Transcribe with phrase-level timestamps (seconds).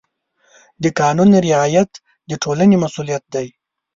[0.83, 1.91] د قانون رعایت
[2.29, 3.47] د ټولنې مسؤلیت دی.